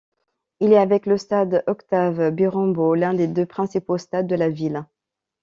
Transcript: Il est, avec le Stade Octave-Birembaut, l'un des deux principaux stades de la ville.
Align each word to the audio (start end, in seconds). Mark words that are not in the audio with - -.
Il 0.61 0.73
est, 0.73 0.79
avec 0.79 1.05
le 1.05 1.15
Stade 1.15 1.63
Octave-Birembaut, 1.67 2.95
l'un 2.95 3.13
des 3.13 3.27
deux 3.27 3.45
principaux 3.45 3.99
stades 3.99 4.25
de 4.25 4.33
la 4.33 4.49
ville. 4.49 4.83